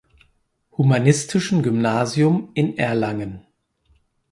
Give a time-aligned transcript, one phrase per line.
[0.79, 3.45] Humanistischen Gymnasium in Erlangen.